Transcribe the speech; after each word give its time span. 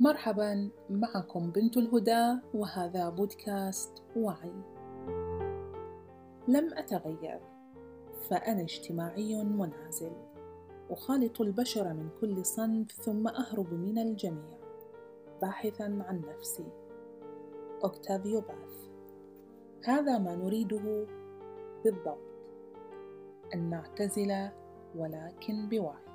مرحبا 0.00 0.70
معكم 0.90 1.50
بنت 1.50 1.76
الهدى 1.76 2.38
وهذا 2.54 3.08
بودكاست 3.08 4.02
وعي. 4.16 4.52
لم 6.48 6.74
أتغير 6.74 7.40
فأنا 8.28 8.62
اجتماعي 8.62 9.44
منعزل. 9.44 10.12
أخالط 10.90 11.40
البشر 11.40 11.94
من 11.94 12.08
كل 12.20 12.44
صنف 12.44 12.92
ثم 12.92 13.28
أهرب 13.28 13.74
من 13.74 13.98
الجميع. 13.98 14.58
باحثا 15.42 15.84
عن 15.84 16.22
نفسي. 16.28 16.66
أوكتافيو 17.84 18.40
باث. 18.40 18.88
هذا 19.84 20.18
ما 20.18 20.36
نريده 20.36 21.06
بالضبط. 21.84 22.18
أن 23.54 23.70
نعتزل 23.70 24.48
ولكن 24.96 25.68
بوعي. 25.68 26.05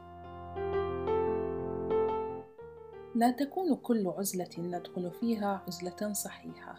لا 3.16 3.32
تكون 3.32 3.76
كل 3.76 4.08
عزلة 4.08 4.50
ندخل 4.58 5.12
فيها 5.12 5.64
عزلة 5.68 6.14
صحيحة. 6.14 6.76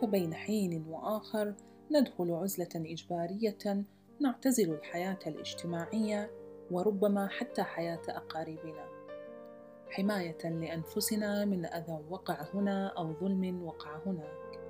فبين 0.00 0.34
حين 0.34 0.84
وآخر 0.88 1.54
ندخل 1.90 2.30
عزلة 2.30 2.68
إجبارية 2.76 3.84
نعتزل 4.20 4.72
الحياة 4.72 5.18
الاجتماعية 5.26 6.30
وربما 6.70 7.28
حتى 7.28 7.62
حياة 7.62 8.02
أقاربنا. 8.08 8.88
حماية 9.90 10.48
لأنفسنا 10.50 11.44
من 11.44 11.66
أذى 11.66 11.98
وقع 12.10 12.46
هنا 12.54 12.86
أو 12.86 13.12
ظلم 13.12 13.62
وقع 13.62 13.98
هناك. 14.06 14.60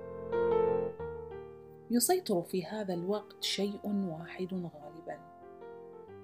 يسيطر 1.91 2.43
في 2.43 2.65
هذا 2.65 2.95
الوقت 2.95 3.43
شيء 3.43 3.81
واحد 3.85 4.55
غالبا. 4.55 5.19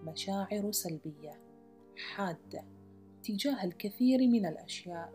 مشاعر 0.04 0.72
سلبية 0.72 1.40
حادة. 1.96 2.75
تجاه 3.26 3.64
الكثير 3.64 4.18
من 4.18 4.46
الأشياء. 4.46 5.12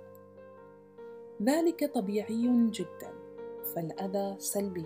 ذلك 1.41 1.93
طبيعي 1.93 2.69
جدا 2.71 3.13
فالأذى 3.75 4.39
سلبي 4.39 4.85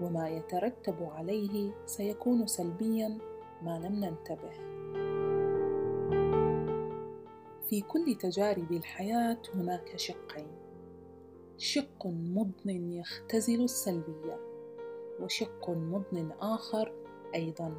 وما 0.00 0.28
يترتب 0.28 1.02
عليه 1.02 1.72
سيكون 1.86 2.46
سلبيا 2.46 3.18
ما 3.62 3.78
لم 3.78 4.04
ننتبه. 4.04 4.50
في 7.68 7.80
كل 7.80 8.14
تجارب 8.20 8.72
الحياة 8.72 9.38
هناك 9.54 9.96
شقين. 9.96 10.48
شق 11.58 12.06
مضن 12.06 12.92
يختزل 12.92 13.64
السلبية 13.64 14.38
وشق 15.20 15.70
مضن 15.70 16.30
آخر 16.40 16.92
أيضا 17.34 17.74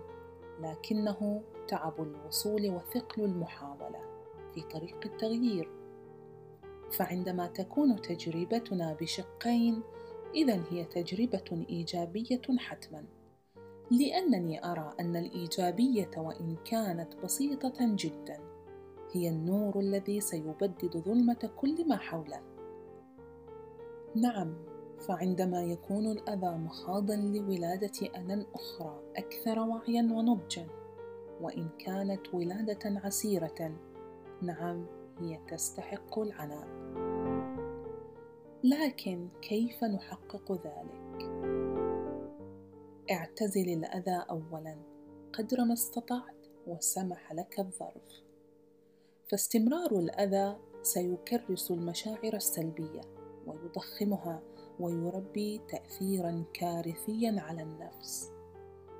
لكنه 0.59 1.43
تعب 1.67 2.01
الوصول 2.01 2.69
وثقل 2.69 3.23
المحاولة. 3.23 4.14
في 4.55 4.61
طريق 4.61 4.99
التغيير. 5.05 5.69
فعندما 6.91 7.47
تكون 7.47 8.01
تجربتنا 8.01 8.93
بشقين 9.01 9.81
اذا 10.35 10.63
هي 10.69 10.85
تجربة 10.85 11.65
إيجابية 11.69 12.41
حتما. 12.57 13.03
لأنني 13.91 14.65
أرى 14.71 14.93
أن 14.99 15.15
الإيجابية 15.15 16.11
وإن 16.17 16.55
كانت 16.65 17.15
بسيطة 17.23 17.73
جدا 17.79 18.39
هي 19.11 19.29
النور 19.29 19.79
الذي 19.79 20.21
سيبدد 20.21 20.97
ظلمة 20.97 21.49
كل 21.55 21.87
ما 21.87 21.97
حوله. 21.97 22.41
نعم 24.15 24.55
فعندما 24.99 25.63
يكون 25.63 26.11
الأذى 26.11 26.57
مخاضا 26.57 27.15
لولادة 27.15 28.09
أنا 28.15 28.45
أخرى 28.55 28.99
أكثر 29.15 29.59
وعيا 29.59 30.01
ونضجا 30.01 30.67
وإن 31.41 31.69
كانت 31.79 32.33
ولادة 32.33 32.99
عسيرة 33.03 33.71
نعم 34.41 34.85
هي 35.19 35.39
تستحق 35.47 36.19
العناء. 36.19 36.67
لكن 38.63 39.29
كيف 39.41 39.83
نحقق 39.83 40.51
ذلك؟ 40.51 41.29
اعتزل 43.11 43.69
الأذى 43.69 44.25
اولا 44.29 44.77
قدر 45.33 45.65
ما 45.65 45.73
استطعت 45.73 46.47
وسمح 46.67 47.33
لك 47.33 47.59
الظرف. 47.59 48.23
فاستمرار 49.31 49.99
الأذى 49.99 50.57
سيكرس 50.81 51.71
المشاعر 51.71 52.33
السلبية 52.33 53.01
ويضخمها 53.47 54.41
ويربي 54.79 55.61
تاثيرا 55.67 56.43
كارثيا 56.53 57.41
على 57.41 57.61
النفس. 57.63 58.31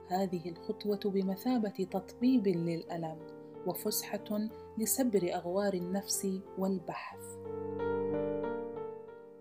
هذه 0.08 0.50
الخطوة 0.50 1.12
بمثابة 1.12 1.88
تطبيب 1.92 2.48
للألم. 2.48 3.35
وفسحة 3.68 4.50
لسبر 4.78 5.30
أغوار 5.34 5.74
النفس 5.74 6.28
والبحث. 6.58 7.20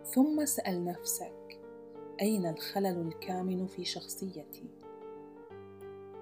ثم 0.05 0.41
اسال 0.41 0.85
نفسك 0.85 1.61
أين 2.21 2.47
الخلل 2.47 3.09
الكامن 3.09 3.67
في 3.67 3.84
شخصيتي؟ 3.84 4.69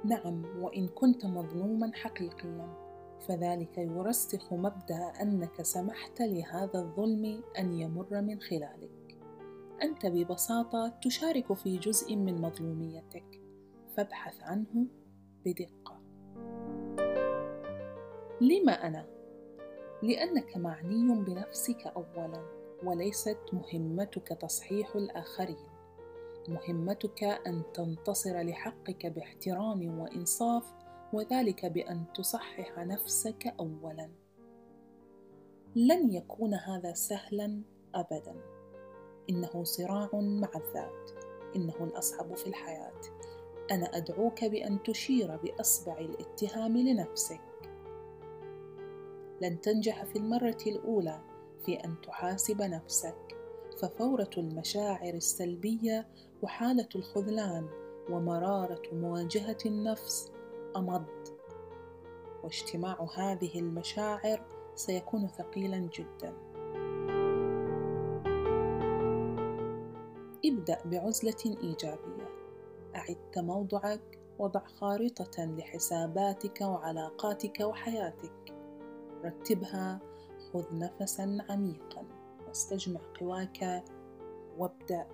نعم 0.04 0.62
وإن 0.62 0.88
كنت 0.88 1.26
مظلوما 1.26 1.90
حقيقيا 1.94 2.82
فذلك 3.28 3.78
يرسخ 3.78 4.52
مبدأ 4.52 5.12
أنك 5.22 5.62
سمحت 5.62 6.20
لهذا 6.20 6.78
الظلم 6.80 7.42
أن 7.58 7.72
يمر 7.72 8.20
من 8.20 8.40
خلالك. 8.40 9.18
أنت 9.82 10.06
ببساطة 10.06 10.88
تشارك 11.02 11.52
في 11.52 11.78
جزء 11.78 12.16
من 12.16 12.40
مظلوميتك 12.40 13.40
فابحث 13.96 14.42
عنه 14.42 14.86
بدقة. 15.44 15.81
لما 18.42 18.86
أنا؟ 18.86 19.06
لأنك 20.02 20.56
معني 20.56 21.22
بنفسك 21.24 21.86
اولا 21.86 22.44
وليست 22.84 23.38
مهمتك 23.52 24.28
تصحيح 24.28 24.96
الآخرين. 24.96 25.68
مهمتك 26.48 27.24
أن 27.24 27.62
تنتصر 27.74 28.40
لحقك 28.40 29.06
باحترام 29.06 30.00
وإنصاف 30.00 30.72
وذلك 31.12 31.66
بأن 31.66 32.04
تصحح 32.14 32.78
نفسك 32.78 33.54
اولا. 33.60 34.10
لن 35.76 36.12
يكون 36.12 36.54
هذا 36.54 36.92
سهلا 36.92 37.62
ابدا. 37.94 38.34
إنه 39.30 39.64
صراع 39.64 40.10
مع 40.14 40.50
الذات. 40.56 41.10
إنه 41.56 41.76
الأصعب 41.80 42.36
في 42.36 42.46
الحياة. 42.46 43.00
أنا 43.70 43.96
أدعوك 43.96 44.44
بأن 44.44 44.82
تشير 44.82 45.36
بأصبع 45.36 45.98
الاتهام 45.98 46.78
لنفسك. 46.78 47.51
لن 49.42 49.60
تنجح 49.60 50.04
في 50.04 50.16
المرة 50.16 50.58
الأولى 50.66 51.20
في 51.64 51.74
أن 51.74 52.00
تحاسب 52.00 52.62
نفسك. 52.62 53.36
ففورة 53.82 54.30
المشاعر 54.38 55.14
السلبية 55.14 56.08
وحالة 56.42 56.88
الخذلان 56.94 57.68
ومرارة 58.10 58.82
مواجهة 58.92 59.56
النفس 59.66 60.32
أمض. 60.76 61.04
واجتماع 62.42 63.06
هذه 63.16 63.58
المشاعر 63.60 64.46
سيكون 64.74 65.28
ثقيلا 65.28 65.78
جدا. 65.78 66.34
ابدأ 70.44 70.78
بعزلة 70.84 71.56
إيجابية. 71.62 72.28
أعد 72.96 73.16
تموضعك 73.32 74.18
وضع 74.38 74.66
خارطة 74.66 75.44
لحساباتك 75.44 76.60
وعلاقاتك 76.60 77.60
وحياتك. 77.60 78.61
رتبها 79.24 80.00
خذ 80.52 80.78
نفسا 80.78 81.38
عميقا. 81.50 82.04
واستجمع 82.48 83.00
قواك 83.20 83.84
وابدأ. 84.58 85.06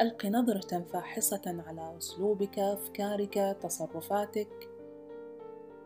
ألق 0.00 0.26
نظرة 0.26 0.80
فاحصة 0.80 1.62
على 1.66 1.96
أسلوبك 1.98 2.58
أفكارك 2.58 3.58
تصرفاتك. 3.62 4.68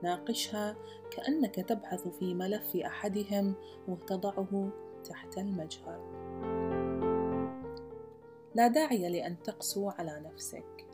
ناقشها 0.02 0.76
كأنك 1.10 1.54
تبحث 1.54 2.08
في 2.08 2.34
ملف 2.34 2.76
أحدهم 2.76 3.54
وتضعه 3.88 4.70
تحت 5.04 5.38
المجهر. 5.38 6.00
لا 8.54 8.68
داعي 8.68 9.08
لأن 9.08 9.42
تقسو 9.42 9.88
على 9.90 10.22
نفسك. 10.32 10.86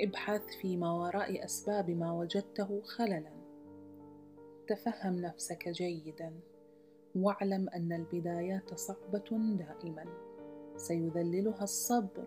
ابحث 0.00 0.42
في 0.60 0.76
ما 0.76 0.92
وراء 0.92 1.44
أسباب 1.44 1.90
ما 1.90 2.12
وجدته 2.12 2.82
خللا. 2.82 3.37
تفهم 4.68 5.16
نفسك 5.16 5.68
جيدا. 5.68 6.32
واعلم 7.16 7.68
أن 7.68 7.92
البدايات 7.92 8.74
صعبة 8.74 9.30
دائما. 9.58 10.04
سيذللها 10.76 11.62
الصبر 11.62 12.24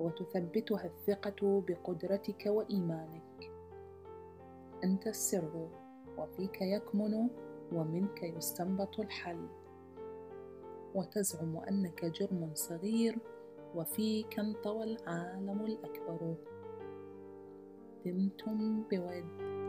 وتثبتها 0.00 0.84
الثقة 0.84 1.64
بقدرتك 1.68 2.46
وإيمانك. 2.46 3.50
أنت 4.84 5.06
السر 5.06 5.68
وفيك 6.18 6.62
يكمن 6.62 7.28
ومنك 7.72 8.22
يستنبط 8.22 9.00
الحل. 9.00 9.48
وتزعم 10.94 11.56
أنك 11.56 12.04
جرم 12.04 12.50
صغير 12.54 13.18
وفيك 13.74 14.38
انطوى 14.38 14.84
العالم 14.84 15.60
الأكبر. 15.60 16.34
دمتم 18.04 18.82
بود. 18.82 19.61